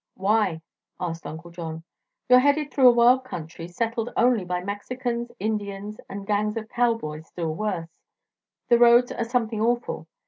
[0.15, 0.63] "Why?"
[0.99, 1.83] asked Uncle John.
[2.27, 7.27] "You're headed through a wild country, settled only by Mexicans, Indians, and gangs of cowboys
[7.27, 8.01] still worse.
[8.69, 10.07] The roads are something awful.